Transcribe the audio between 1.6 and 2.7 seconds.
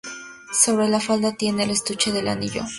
el estuche del anillo.